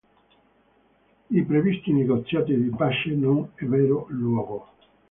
I 1.29 1.43
previsti 1.45 1.93
negoziati 1.93 2.55
di 2.59 2.69
pace 2.75 3.11
non 3.11 3.51
ebbero 3.53 4.07
luogo. 4.09 4.67